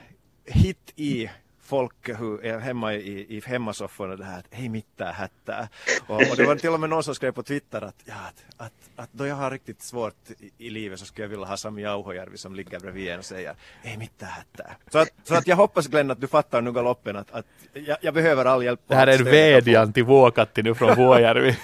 [0.44, 1.30] hit i
[1.70, 5.68] folk hur hemma i, i hemmasofforna det här att hej mittää hättää.
[6.06, 8.66] Och, och, det var till och med någon som skrev på Twitter att, ja, att,
[8.66, 11.56] att, att då jag har riktigt svårt i, i livet så skulle jag vilja ha
[11.56, 14.76] Sami Jauhojärvi som ligger bredvid en och säger hej mittää hättää.
[14.92, 17.96] Så att, så att jag hoppas Glenn att du fattar nu galoppen att, att jag,
[18.00, 18.80] jag behöver all hjälp.
[18.86, 21.56] Det här är en vädjan till Vuokatti nu från Vuojärvi.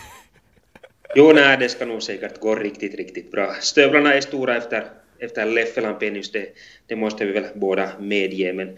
[1.14, 3.54] jo, nej, det ska nog säkert gå riktigt, riktigt bra.
[3.60, 4.84] Stövlarna är stora efter
[5.18, 6.48] efter Leffe Lampenius, det,
[6.86, 8.76] det måste vi väl båda medge, men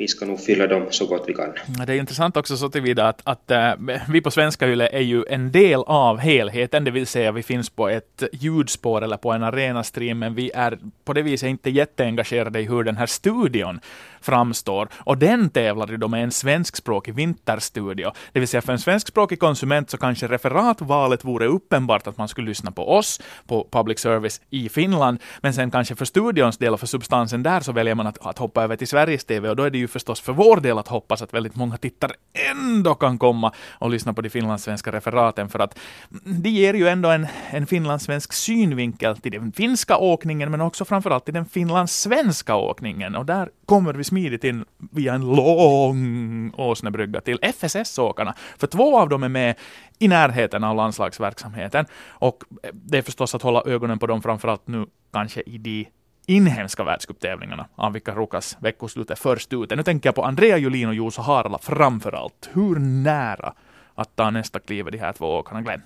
[0.00, 1.52] vi ska nog fylla dem så gott vi kan.
[1.86, 3.72] Det är intressant också så tillvida att, att eh,
[4.08, 7.70] vi på Svenska Yle är ju en del av helheten, det vill säga vi finns
[7.70, 12.60] på ett ljudspår eller på en arenastream, men vi är på det viset inte jätteengagerade
[12.60, 13.80] i hur den här studion
[14.22, 14.88] framstår.
[14.94, 18.12] Och den tävlar ju då med en svenskspråkig vinterstudio.
[18.32, 22.48] Det vill säga för en svenskspråkig konsument så kanske referatvalet vore uppenbart att man skulle
[22.48, 26.80] lyssna på oss, på public service i Finland, men sen kanske för studions del och
[26.80, 29.62] för substansen där så väljer man att, att hoppa över till Sveriges TV och då
[29.62, 32.12] är det ju förstås för vår del att hoppas att väldigt många tittare
[32.50, 35.78] ändå kan komma och lyssna på de finlandssvenska referaten för att
[36.24, 41.24] det ger ju ändå en, en finlandssvensk synvinkel till den finska åkningen men också framförallt
[41.24, 47.38] till den finlandssvenska åkningen och där kommer vi smidigt in via en lång åsnebrygga till
[47.42, 48.34] FSS-åkarna.
[48.58, 49.54] För två av dem är med
[49.98, 51.86] i närheten av landslagsverksamheten.
[52.08, 55.86] Och eh, det är förstås att hålla ögonen på dem framförallt nu kanske i de
[56.26, 59.76] inhemska världscuptävlingarna, av vilka Rukas veckoslut är först ute.
[59.76, 62.50] Nu tänker jag på Andrea Julin och Juuso Harala framför allt.
[62.52, 63.52] Hur nära
[63.94, 65.82] att ta nästa kliv är de här två åkarna, Glenn?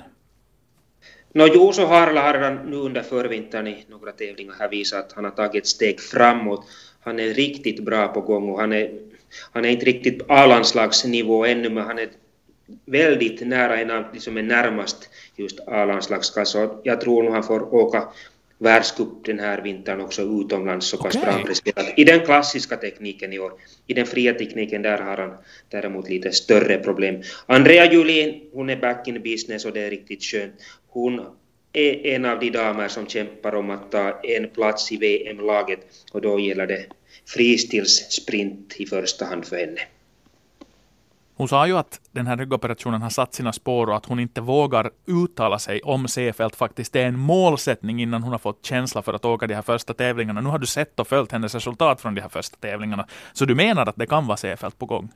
[1.37, 5.25] No, Juuso Harla har redan nu under förvintern i några tävlingar här visat att han
[5.25, 6.66] har tagit ett steg framåt.
[7.01, 8.90] Han är riktigt bra på gång och han är,
[9.53, 12.09] han är inte riktigt A-landslagsnivå ännu, men han är
[12.85, 16.70] väldigt nära, en av de som är närmast just A-landslagskassa.
[16.83, 18.09] Jag tror nog han får åka
[18.64, 21.33] världscup den här vintern också utomlands så pass okay.
[21.33, 21.92] bra presterat.
[21.96, 23.53] I den klassiska tekniken i år.
[23.87, 25.37] I den fria tekniken där har han
[25.68, 27.22] däremot lite större problem.
[27.46, 30.55] Andrea Julin, hon är back in business och det är riktigt skönt.
[30.88, 31.20] Hon
[31.72, 35.81] är en av de damer som kämpar om att ta en plats i VM-laget
[36.12, 36.87] och då gäller det
[37.27, 39.81] fristilssprint i första hand för henne.
[41.37, 44.40] Hon sa ju att den här ryggoperationen har satt sina spår och att hon inte
[44.40, 49.12] vågar uttala sig om Seefeld faktiskt är en målsättning innan hon har fått känsla för
[49.12, 50.40] att åka de här första tävlingarna.
[50.40, 53.07] Nu har du sett och följt hennes resultat från de här första tävlingarna.
[53.33, 55.09] Så du menar att det kan vara Seefeld på gång?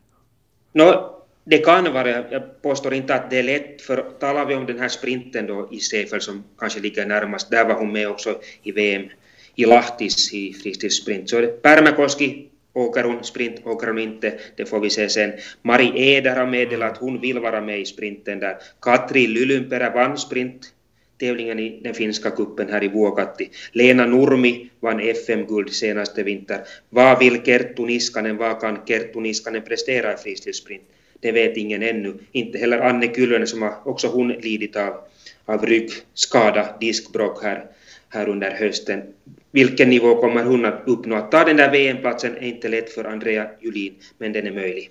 [0.72, 2.08] No, det kan vara.
[2.08, 5.68] Jag påstår inte att det är lätt, för talar vi om den här sprinten då
[5.72, 9.08] i Seefeld som kanske ligger närmast, där var hon med också i VM
[9.54, 11.30] i Lahtis i fristilssprint.
[11.30, 12.47] Så Pärmäkoski
[12.78, 15.32] Åker hon sprint, åker hon inte, det får vi se sen.
[15.62, 18.56] Mari Eder har meddelat att hon vill vara med i sprinten där.
[18.80, 20.72] Katri Lylynperä vann sprint
[21.18, 23.50] tävlingen i den finska kuppen här i Vuokatti.
[23.72, 26.60] Lena Nurmi vann FM-guld senaste vinter.
[26.90, 30.82] Vad vill Kerttu Niskanen, vad kan Kerttu Niskanen prestera i fristilssprint?
[31.20, 32.14] Det vet ingen ännu.
[32.32, 34.94] Inte heller Anne Kylönen som har också hon lidit av,
[35.44, 37.66] av ryggskada, diskbråck här
[38.08, 39.02] här under hösten.
[39.50, 41.16] Vilken nivå kommer hon att uppnå?
[41.16, 44.90] Att ta den där VM-platsen är inte lätt för Andrea Julin, men den är möjlig.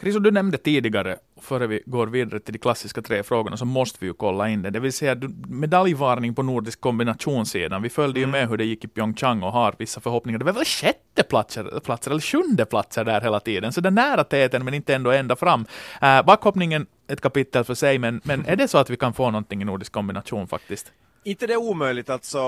[0.00, 3.98] Chris, du nämnde tidigare, före vi går vidare till de klassiska tre frågorna, så måste
[4.00, 4.70] vi ju kolla in det.
[4.70, 5.16] Det vill säga
[5.48, 7.82] medaljvarning på nordisk kombinationssidan.
[7.82, 8.40] Vi följde ju mm.
[8.40, 10.38] med hur det gick i Pyeongchang och har vissa förhoppningar.
[10.38, 13.90] Det var väl sjätte platser, platser eller sjunde platser där hela tiden, så det är
[13.90, 15.60] nära täten men inte ändå ända fram.
[16.02, 19.30] Uh, backhoppningen ett kapitel för sig, men, men är det så att vi kan få
[19.30, 20.92] någonting i nordisk kombination faktiskt?
[21.26, 22.40] Inte det är omöjligt alltså.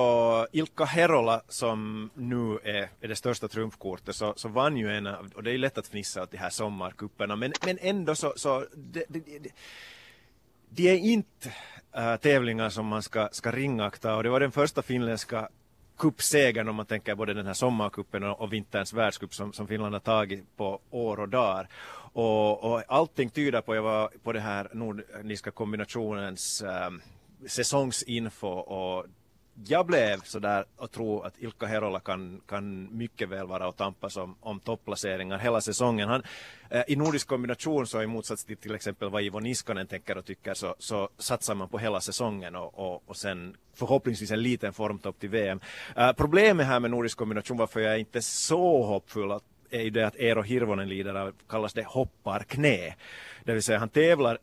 [0.52, 5.30] Ilka Herola som nu är, är det största trumfkortet så, så vann ju en av,
[5.34, 8.66] och det är lätt att fnissa åt de här sommarkupperna men, men ändå så, så
[8.74, 9.50] det, det, det,
[10.68, 11.52] de är inte
[11.96, 15.48] äh, tävlingar som man ska, ska ringakta och det var den första finländska
[15.98, 19.94] kuppsegern om man tänker både den här sommarkuppen och, och vinterns världscup som, som Finland
[19.94, 21.68] har tagit på år och dagar.
[22.12, 26.90] Och, och allting tyder på, jag var på det här nordiska kombinationens äh,
[27.46, 29.06] säsongsinfo och
[29.64, 34.16] jag blev sådär och tro att Ilkka Herola kan, kan mycket väl vara och tampas
[34.16, 36.08] om, om topplaceringar hela säsongen.
[36.08, 36.22] Han,
[36.70, 40.24] eh, I nordisk kombination så i motsats till till exempel vad Ivo Niskanen tänker och
[40.24, 44.72] tycker så, så satsar man på hela säsongen och, och, och sen förhoppningsvis en liten
[44.72, 45.60] formtopp till VM.
[45.96, 49.90] Eh, problemet här med nordisk kombination varför jag är inte så hoppfull att, är ju
[49.90, 52.94] det att Eero Hirvonen lider av, kallas det hopparknä.
[53.44, 54.38] Det vill säga han tävlar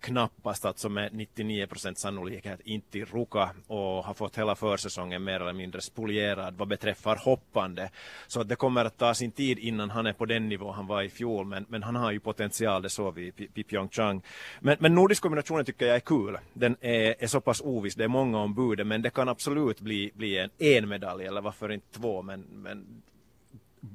[0.00, 5.52] knappast alltså med 99 procent sannolikhet inte Ruka och har fått hela försäsongen mer eller
[5.52, 7.90] mindre spolierad vad beträffar hoppande.
[8.26, 11.02] Så det kommer att ta sin tid innan han är på den nivå han var
[11.02, 14.22] i fjol men, men han har ju potential, det såg vi i, Pyeongchang.
[14.60, 16.38] Men, men nordisk kombinationen tycker jag är kul.
[16.52, 20.10] Den är, är så pass oviss, det är många ombud men det kan absolut bli,
[20.14, 23.02] bli en, en medalj eller varför inte två men, men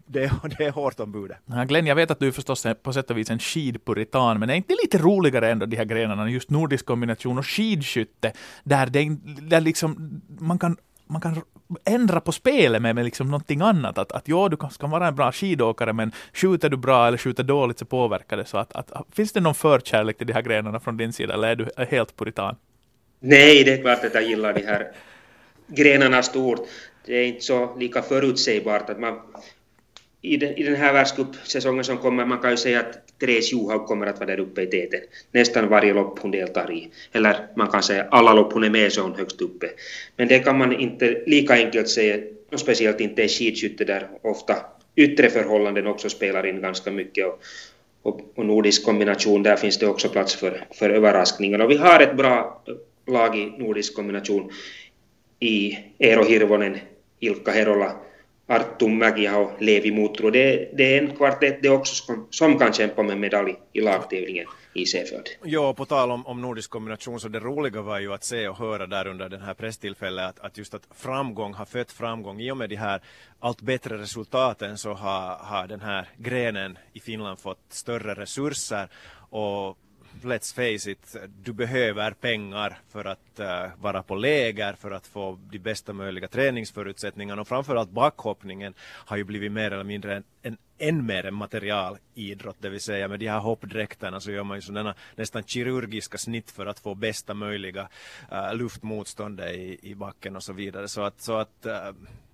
[0.05, 1.37] det, det är hårt om budet.
[1.45, 4.49] Ja, Glenn, jag vet att du förstås är på sätt och vis en skidpuritan, men
[4.49, 9.17] är inte lite roligare ändå de här grenarna, just nordisk kombination och skidskytte, där, det,
[9.41, 10.77] där liksom man kan
[11.07, 11.41] man kan
[11.85, 13.97] ändra på spelet med, med liksom någonting annat.
[13.97, 17.17] Att, att ja, du kan, ska vara en bra skidåkare, men skjuter du bra eller
[17.17, 18.45] skjuter dåligt så påverkar det.
[18.45, 21.47] Så att, att, finns det någon förkärlek till de här grenarna från din sida, eller
[21.47, 22.55] är du helt puritan?
[23.19, 24.91] Nej, det är klart att jag gillar de här
[25.67, 26.59] grenarna stort.
[27.05, 29.19] Det är inte så lika förutsägbart att man
[30.25, 33.85] i den, i den här världscupsäsongen som kommer, man kan ju säga att Therese Johaug
[33.85, 34.99] kommer att vara där uppe i täten.
[35.31, 36.89] Nästan varje lopp hon deltar i.
[37.11, 39.69] Eller man kan säga alla lopp hon är med så hon högst uppe.
[40.17, 42.17] Men det kan man inte lika enkelt säga,
[42.51, 44.55] och speciellt inte i skidskytte där ofta
[44.95, 47.27] yttre förhållanden också spelar in ganska mycket.
[47.27, 47.39] Och,
[48.01, 51.59] och, och, nordisk kombination, där finns det också plats för, för överraskningar.
[51.59, 52.63] Och vi har ett bra
[53.07, 54.51] lag i nordisk kombination
[55.39, 56.77] i Eero Hirvonen,
[57.19, 57.95] Ilkka Herola,
[58.47, 60.29] Arttu Mäkiä och Levi Mutro.
[60.29, 64.47] Det, det är en kvartett det också som, som kan kämpa med medalj i lagtävlingen
[64.73, 65.29] i Seefeld.
[65.43, 68.57] Ja, på tal om, om nordisk kombination så det roliga var ju att se och
[68.57, 72.41] höra där under den här presstillfället att, att just att framgång har fött framgång.
[72.41, 73.01] I och med de här
[73.39, 78.89] allt bättre resultaten så har, har den här grenen i Finland fått större resurser
[79.29, 79.77] och
[80.23, 85.39] let's face it, du behöver pengar för att uh, vara på läger, för att få
[85.51, 90.57] de bästa möjliga träningsförutsättningarna och framförallt backhoppningen har ju blivit mer eller mindre en, en
[90.77, 94.61] än mer en materialidrott, det vill säga med de här hoppdräkterna så gör man ju
[94.61, 97.89] sådana nästan kirurgiska snitt för att få bästa möjliga
[98.31, 100.87] eh, uh, luftmotstånd i, i backen och så vidare.
[100.87, 101.91] Så att, så att uh,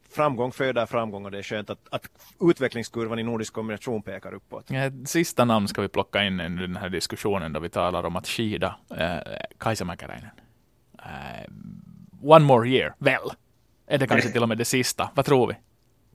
[0.10, 2.10] framgång föder framgång och det är skönt att, att
[2.42, 4.70] utvecklingskurvan i nordisk kombination pekar uppåt.
[5.06, 8.28] sista namn ska vi plocka in i den här diskussionen då vi talar om att
[8.28, 9.18] skida eh,
[9.58, 10.32] Kaisa Mäkäräinen.
[10.98, 11.50] Eh,
[12.22, 13.30] one more year, väl?
[13.88, 15.10] Är det kanske till och med det sista?
[15.16, 15.56] Vad tror vi?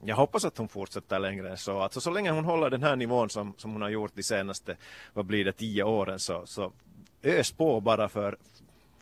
[0.06, 1.80] Jag hoppas att hon fortsätter längre än så.
[1.80, 4.76] Alltså så länge hon håller den här nivån som, som hon har gjort de senaste,
[5.12, 6.72] vad blir det, tio åren så, så
[7.22, 8.36] ös på bara för,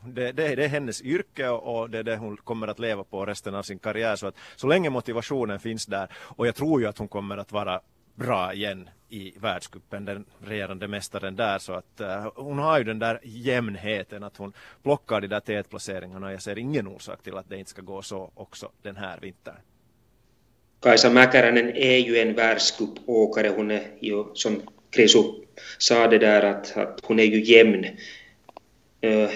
[0.05, 3.27] det, det, det, är hennes yrke och det är det hon kommer att leva på
[3.27, 4.17] resten av sin karriär.
[4.17, 7.53] Så, att, så länge motivationen finns där och jag tror ju att hon kommer att
[7.53, 7.81] vara
[8.15, 11.59] bra igen i världscupen, den regerande mästaren där.
[11.59, 16.33] Så att uh, hon har ju den där jämnheten att hon plockar de där tätplaceringarna.
[16.33, 19.55] Jag ser ingen orsak till att det inte ska gå så också den här vintern.
[20.83, 23.49] Kaisa Mäkäränen är ju en världscupåkare.
[23.57, 25.23] Hon är ju, som Krisu
[25.79, 27.87] sa det där, att, att hon är ju jämn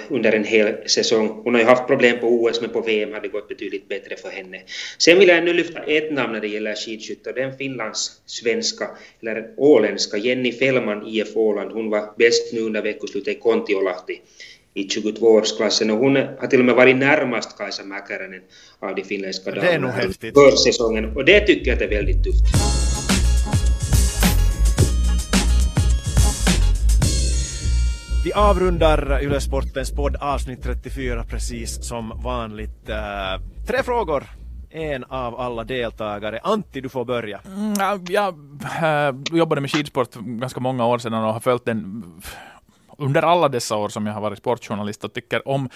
[0.08, 1.28] under en hel säsong.
[1.44, 4.16] Hon har ju haft problem på OS, men på VM har det gått betydligt bättre
[4.16, 4.62] för henne.
[4.98, 8.90] Sen vill jag ännu lyfta ett namn när det gäller skidskytte, den finlands svenska,
[9.22, 11.72] eller åländska, Jenny Fellman, IF Åland.
[11.72, 14.20] Hon var bäst nu under veckoslutet i Kontiolahti
[14.74, 18.40] i 22-årsklassen och hon har till och med varit närmast Kaisa Mäkäränen
[18.78, 22.95] av de finländska damerna för säsongen och det tycker jag är väldigt tufft.
[28.26, 32.88] Vi avrundar Ylesportens podd avsnitt 34 precis som vanligt.
[32.88, 32.96] Eh,
[33.66, 34.24] tre frågor.
[34.70, 36.40] En av alla deltagare.
[36.42, 37.40] Antti, du får börja.
[37.46, 41.64] Mm, eh, jag, jag äh, jobbade med skidsport ganska många år sedan och har följt
[41.64, 42.04] den
[42.98, 45.68] under alla dessa år som jag har varit sportjournalist och tycker om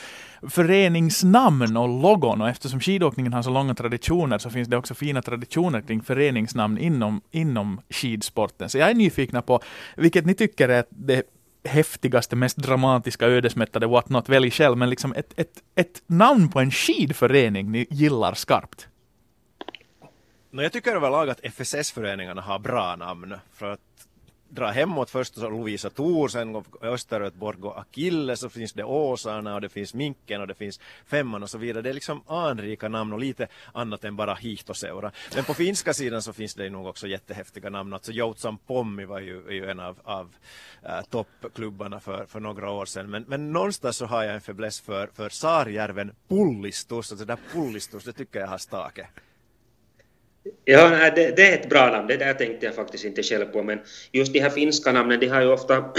[0.48, 2.40] föreningsnamn och logon.
[2.40, 6.78] Och eftersom skidåkningen har så långa traditioner så finns det också fina traditioner kring föreningsnamn
[6.78, 8.68] inom, inom skidsporten.
[8.68, 9.60] Så jag är nyfiken på
[9.96, 11.22] vilket ni tycker är det
[11.64, 16.60] häftigaste, mest dramatiska, ödesmättade, what not, välj själv, men liksom ett, ett, ett namn på
[16.60, 18.88] en skidförening ni gillar skarpt.
[20.50, 23.34] No, jag tycker överlag att FSS-föreningarna har bra namn.
[23.52, 23.80] För att
[24.50, 29.60] dra hemåt först så Lovisa Thor, sen österut Borgo Akille, så finns det Åsarna och
[29.60, 31.82] det finns Minken och det finns Femman och så vidare.
[31.82, 35.12] Det är liksom anrika namn och lite annat än bara Hihtoseura.
[35.34, 37.92] Men på finska sidan så finns det nog också jättehäftiga namn.
[37.92, 40.34] Alltså Joutsan Pommi var ju, är ju en av, av
[40.82, 43.10] äh, toppklubbarna för, för några år sedan.
[43.10, 47.40] Men, men någonstans så har jag en fäbless för, för Sarjärven Pullistus, alltså det där
[47.52, 49.08] Pullistus, det tycker jag har stake.
[50.64, 52.09] Ja, det, det, är ett bra namn.
[52.09, 53.62] Det där tänkte jag faktiskt inte själv på.
[53.62, 53.79] Men
[54.12, 55.85] just de här finska namnen, de har ju ofta...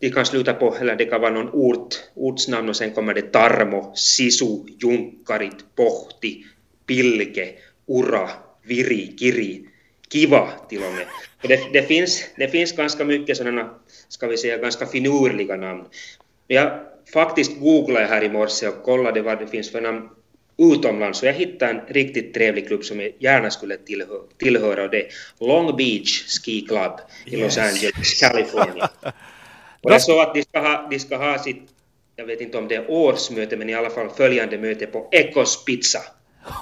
[0.00, 3.22] De kan sluta på, eller det kan vara någon ort, ortsnamn och sen kommer det
[3.22, 6.44] Tarmo, Sisu, Junkarit, Pohti,
[6.86, 7.48] Pilke,
[7.86, 8.30] Ura,
[8.62, 9.64] Viri, Kiri,
[10.12, 11.06] Kiva till och med.
[11.42, 13.74] Och det, det, finns, det finns ganska mycket sådana,
[14.08, 15.84] ska vi säga, ganska finurliga namn.
[16.46, 16.80] Jag
[17.12, 20.08] faktiskt googlade här i morse och kollade vad det finns för namn
[20.60, 21.22] utomlands.
[21.22, 25.00] Och jag hittade en riktigt trevlig klubb som jag gärna skulle tillhöra, tillhöra och det.
[25.00, 26.92] Är Long Beach Ski Club
[27.24, 28.90] i Los Angeles, California.
[29.82, 31.62] och jag såg att de ska, ha, de ska ha sitt,
[32.16, 35.64] jag vet inte om det är årsmöte, men i alla fall följande möte på Ecos
[35.64, 36.00] Pizza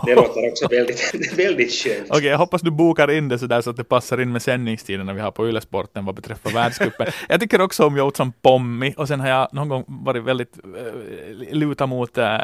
[0.07, 1.96] det låter också väldigt, väldigt skönt.
[2.01, 4.42] Okej, okay, jag hoppas du bokar in det sådär så att det passar in med
[4.42, 7.07] sändningstiderna vi har på Ylesporten vad beträffar världscupen.
[7.29, 11.57] jag tycker också om Joutsan Pommi och sen har jag någon gång varit väldigt äh,
[11.57, 12.38] luta mot äh,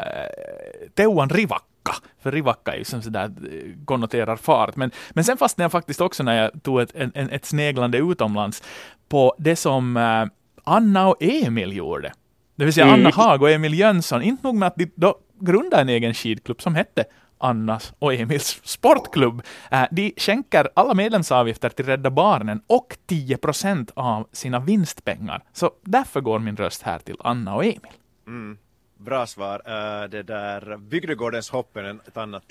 [0.95, 1.95] Teuan Rivakka.
[2.23, 4.75] För Rivakka är ju som sådär äh, konnoterar fart.
[4.75, 8.63] Men, men sen fastnade jag faktiskt också när jag tog ett, en, ett sneglande utomlands
[9.09, 10.25] på det som äh,
[10.63, 12.13] Anna och Emil gjorde.
[12.55, 12.99] Det vill säga mm.
[12.99, 14.21] Anna Haag och Emil Jönsson.
[14.21, 17.05] Inte nog med att de då grundade en egen skidklubb som hette
[17.37, 19.41] Annas och Emils sportklubb.
[19.71, 25.43] Äh, de skänker alla medlemsavgifter till Rädda Barnen och 10 procent av sina vinstpengar.
[25.53, 27.79] Så därför går min röst här till Anna och Emil.
[28.27, 28.57] Mm.
[28.97, 29.61] Bra svar.
[29.67, 32.43] Uh, det där Bygdegårdens hoppen, ett annat.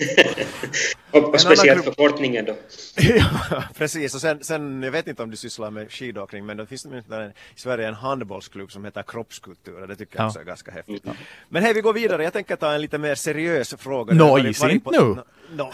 [1.11, 2.55] och speciellt förkortningen då.
[3.49, 4.15] ja, precis.
[4.15, 6.93] Och sen, sen, jag vet inte om du sysslar med skidåkning, men det finns en,
[6.95, 9.87] i Sverige en handbollsklubb som heter Kroppskultur.
[9.87, 11.05] Det tycker jag också är ganska häftigt.
[11.05, 11.17] Mm.
[11.49, 12.23] Men hej, vi går vidare.
[12.23, 14.13] Jag tänker ta en lite mer seriös fråga.
[14.13, 14.81] Nå, no, inte nu.
[14.85, 15.71] No, no,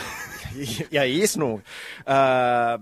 [0.89, 1.62] jag is nog.
[2.10, 2.81] Uh,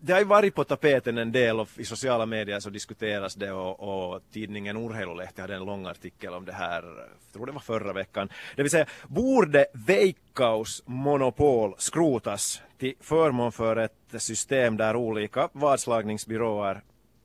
[0.00, 3.52] det har ju varit på tapeten en del och i sociala medier så diskuteras det
[3.52, 7.60] och, och tidningen Urheilulehti hade en lång artikel om det här, jag tror det var
[7.60, 8.28] förra veckan.
[8.56, 16.82] Det vill säga, borde Veikkaus monopol skrotas till förmån för ett system där olika vadslagningsbyråer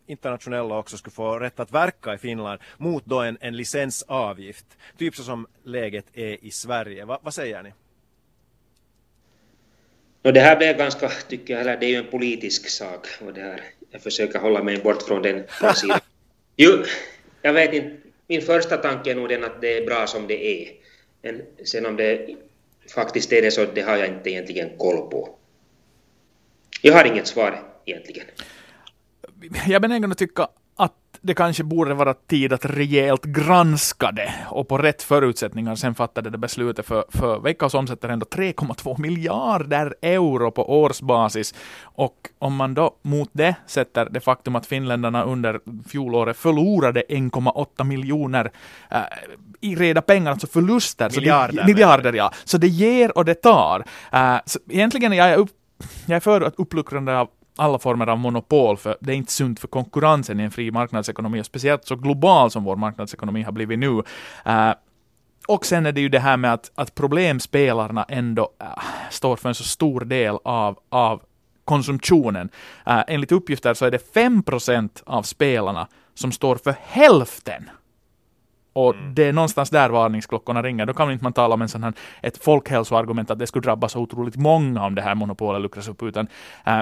[0.08, 4.66] internationella också skulle få rätt att verka i Finland mot då en, en licensavgift.
[4.98, 7.06] Typ så som läget är i Sverige.
[7.06, 7.74] Va, vad säger ni?
[10.26, 13.34] No, det här blev ganska, tycker jag, eller det är ju en politisk sak och
[13.34, 15.44] det här, jag försöker hålla mig bort från den
[15.76, 16.00] sidan.
[16.58, 16.84] Jo,
[17.42, 20.46] jag vet inte, min första tanke är nog den att det är bra som det
[20.46, 20.72] är.
[21.22, 22.36] Men sen om det
[22.94, 25.36] faktiskt är det så, det har jag inte egentligen koll på.
[26.82, 28.26] Jag har inget svar egentligen.
[29.52, 30.48] Jag är benägen att tycka
[31.26, 36.30] det kanske borde vara tid att rejält granska det och på rätt förutsättningar sen fattade
[36.30, 42.74] det beslutet för, för Veikkaus omsätter ändå 3,2 miljarder euro på årsbasis och om man
[42.74, 45.60] då mot det sätter det faktum att finländarna under
[45.90, 48.52] fjolåret förlorade 1,8 miljoner
[48.92, 49.00] äh,
[49.62, 51.10] i reda pengar, alltså förluster.
[51.16, 51.54] Miljarder.
[51.54, 52.32] Så det, miljarder ja.
[52.44, 53.86] Så det ger och det tar.
[54.14, 54.38] Äh,
[54.70, 55.50] egentligen är jag, upp,
[56.06, 59.60] jag är för att uppluckrande av alla former av monopol, för det är inte sunt
[59.60, 63.80] för konkurrensen i en fri marknadsekonomi, och speciellt så global som vår marknadsekonomi har blivit
[63.80, 63.90] nu.
[63.90, 64.74] Uh,
[65.48, 68.68] och sen är det ju det här med att, att problemspelarna ändå uh,
[69.10, 71.22] står för en så stor del av, av
[71.66, 72.50] konsumtionen.
[72.88, 77.70] Uh, enligt uppgifter så är det 5% av spelarna som står för hälften
[78.76, 79.16] och mm.
[79.16, 80.86] det är någonstans där varningsklockorna ringer.
[80.86, 83.64] Då kan man inte man tala om en sån här, ett folkhälsoargument att det skulle
[83.64, 86.28] drabba så otroligt många om det här monopolet luckras upp, utan
[86.68, 86.82] uh,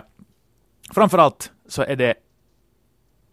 [0.94, 2.14] Framförallt så är det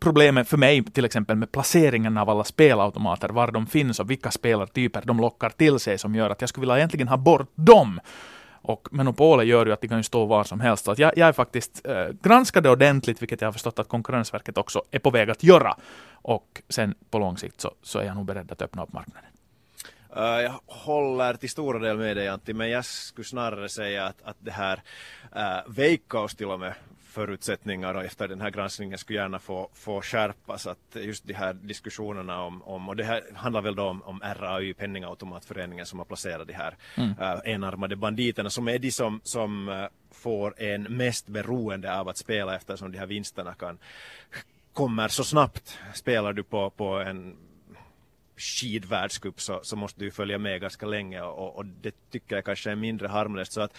[0.01, 4.31] problemet för mig till exempel med placeringen av alla spelautomater, var de finns och vilka
[4.31, 8.01] spelartyper de lockar till sig som gör att jag skulle vilja egentligen ha bort dem.
[8.63, 10.85] Och monopolet gör ju att de kan ju stå var som helst.
[10.85, 14.59] Så att jag, jag är faktiskt eh, granskade ordentligt, vilket jag har förstått att Konkurrensverket
[14.59, 15.77] också är på väg att göra.
[16.13, 19.31] Och sen på lång sikt så, så är jag nog beredd att öppna upp marknaden.
[20.17, 24.23] Uh, jag håller till stora del med dig Antti, men jag skulle snarare säga att,
[24.23, 24.83] att det här
[25.37, 26.75] uh, Veikkaus till och med
[27.11, 31.53] förutsättningar och efter den här granskningen skulle gärna få, få skärpas att just de här
[31.53, 36.07] diskussionerna om, om och det här handlar väl då om, om RAY, Penningautomatföreningen som har
[36.07, 37.11] placerat de här mm.
[37.11, 42.19] uh, enarmade banditerna som är de som, som uh, får en mest beroende av att
[42.19, 43.79] spela eftersom de här vinsterna kan
[44.73, 45.79] kommer så snabbt.
[45.95, 47.37] Spelar du på, på en
[48.41, 52.71] skidvärldscup så, så måste du följa med ganska länge och, och det tycker jag kanske
[52.71, 53.53] är mindre harmlöst.
[53.53, 53.77] Så att,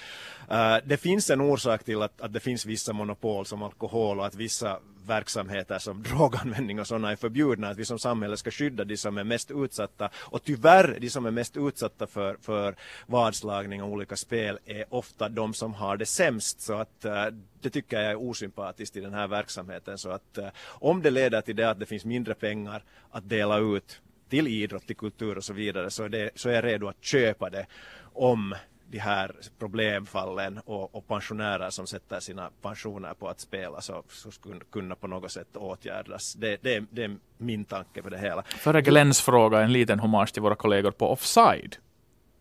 [0.51, 4.25] uh, det finns en orsak till att, att det finns vissa monopol som alkohol och
[4.25, 8.83] att vissa verksamheter som droganvändning och sådana är förbjudna, att vi som samhälle ska skydda
[8.83, 10.09] de som är mest utsatta.
[10.15, 12.75] Och tyvärr, de som är mest utsatta för, för
[13.07, 16.61] vadslagning och olika spel är ofta de som har det sämst.
[16.61, 17.25] Så att uh,
[17.61, 19.97] det tycker jag är osympatiskt i den här verksamheten.
[19.97, 23.57] Så att uh, om det leder till det att det finns mindre pengar att dela
[23.57, 24.01] ut
[24.31, 27.03] till idrott, till kultur och så vidare så är, det, så är jag redo att
[27.03, 27.65] köpa det
[28.13, 28.55] om
[28.91, 34.31] de här problemfallen och, och pensionärer som sätter sina pensioner på att spela så, så
[34.31, 36.33] skulle kunna på något sätt åtgärdas.
[36.33, 38.43] Det, det, det är min tanke på det hela.
[38.43, 41.75] Före Glens fråga en liten hommage till våra kollegor på Offside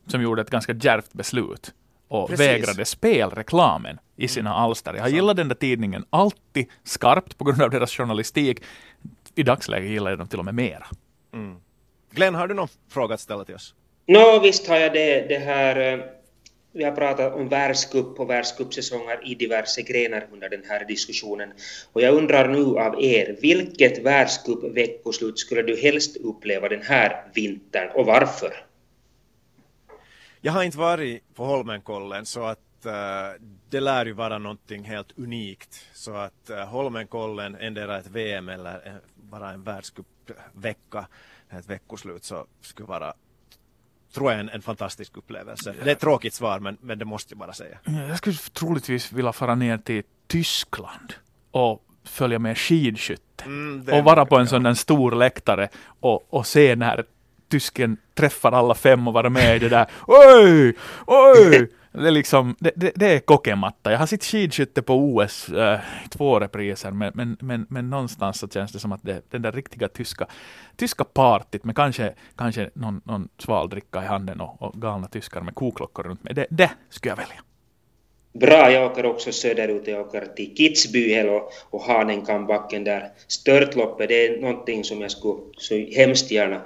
[0.07, 1.75] som gjorde ett ganska djärvt beslut
[2.09, 2.47] och Precis.
[2.47, 4.63] vägrade spelreklamen i sina mm.
[4.63, 4.95] alster.
[4.95, 8.63] Jag har gillat den där tidningen alltid skarpt på grund av deras journalistik.
[9.35, 10.87] I dagsläget gillar jag dem till och med mera.
[11.33, 11.57] Mm.
[12.11, 13.75] Glenn, har du någon fråga att ställa till oss?
[14.07, 15.29] Nå, no, visst har jag det.
[15.29, 16.05] det här, eh,
[16.73, 21.53] vi har pratat om världscup och världscupsäsonger i diverse grenar under den här diskussionen.
[21.93, 27.89] Och jag undrar nu av er, vilket världscup-veckoslut skulle du helst uppleva den här vintern
[27.95, 28.65] och varför?
[30.41, 32.93] Jag har inte varit på Holmenkollen så att uh,
[33.71, 35.87] det lär ju vara någonting helt unikt.
[35.93, 41.07] Så att uh, Holmenkollen, endera ett VM eller bara en världscupvecka
[41.59, 43.15] ett veckoslut så skulle vara
[44.15, 45.75] tror jag en, en fantastisk upplevelse.
[45.85, 47.79] Det är ett tråkigt svar men, men det måste jag bara säga.
[48.09, 51.15] Jag skulle troligtvis vilja fara ner till Tyskland
[51.51, 53.45] och följa med skidskytte.
[53.45, 55.69] Mm, och vara på en sån där stor läktare
[56.01, 57.05] och, och se när
[57.49, 60.77] tysken träffar alla fem och vara med i det där oj,
[61.07, 63.93] oj, det är liksom, det, det, det är kokematta.
[63.93, 65.81] Jag har sett skidskytte på OS äh, eh,
[66.11, 69.53] två repriser, men, men, men, men någonstans så känns det som att det, den där
[69.53, 70.27] riktiga tyska,
[70.77, 75.41] tyska partyt med kanske, kanske någon, någon sval dricka i handen och, och galna tyskar
[75.41, 77.43] med koklockor runt mig, det, det skulle jag välja.
[78.33, 79.87] Bra, jag åker också söderut.
[79.87, 83.09] Jag åker till Kitzbühel och, och Hanenkambacken där.
[83.27, 86.61] Störtloppet, det är någonting som jag skulle så hemskt gärna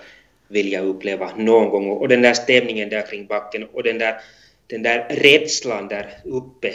[0.49, 1.91] vilja uppleva någon gång.
[1.91, 4.15] Och den där stämningen där kring backen och den där
[4.67, 6.73] den där rädslan där uppe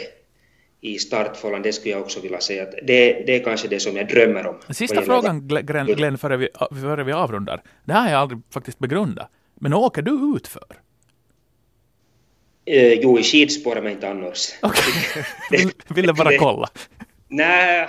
[0.80, 3.96] i startfållan, det skulle jag också vilja säga att det, det är kanske det som
[3.96, 4.74] jag drömmer om.
[4.74, 6.48] Sista frågan Glenn, Glenn före, vi,
[6.80, 7.62] före vi avrundar.
[7.84, 9.30] Det här har jag aldrig faktiskt begrundat.
[9.54, 10.76] Men åker du ut för?
[12.70, 14.48] Uh, jo, i skidspåret men inte annars.
[14.62, 15.64] Okay.
[15.88, 16.68] ville bara kolla.
[17.28, 17.88] Nej,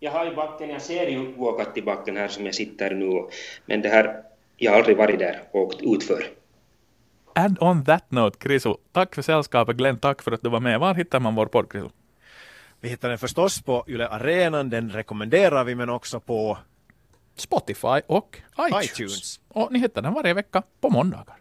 [0.00, 3.28] jag har ju backen, jag ser ju Vuokatti backen här som jag sitter nu,
[3.66, 4.16] men det här,
[4.56, 6.24] jag har aldrig varit där och åkt utför.
[7.34, 9.76] And on that note, Krisu, tack för sällskapet.
[9.76, 10.80] Glenn, tack för att du var med.
[10.80, 11.88] Var hittar man vår podd, Krisu?
[12.80, 16.58] Vi hittar den förstås på Yle Arenan, den rekommenderar vi, men också på
[17.36, 18.84] Spotify och iTunes.
[18.84, 19.40] iTunes.
[19.48, 21.36] Och ni hittar den varje vecka på måndagar.